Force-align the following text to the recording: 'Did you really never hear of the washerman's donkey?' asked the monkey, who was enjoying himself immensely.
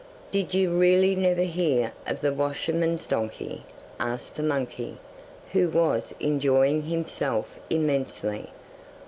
'Did 0.31 0.55
you 0.55 0.71
really 0.75 1.13
never 1.13 1.43
hear 1.43 1.93
of 2.07 2.21
the 2.21 2.33
washerman's 2.33 3.05
donkey?' 3.05 3.63
asked 3.99 4.35
the 4.35 4.41
monkey, 4.41 4.97
who 5.51 5.69
was 5.69 6.11
enjoying 6.19 6.81
himself 6.81 7.59
immensely. 7.69 8.49